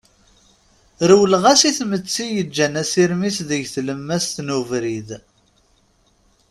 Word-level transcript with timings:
Rewleɣ-as 1.09 1.61
i 1.69 1.71
tmetti 1.77 2.25
yeǧan 2.35 2.73
asirem-is 2.81 3.37
deg 3.49 3.63
tlemmast 3.73 4.35
n 4.41 4.53
ubrid. 4.57 5.09